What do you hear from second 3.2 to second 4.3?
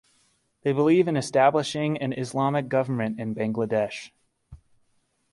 Bangladesh.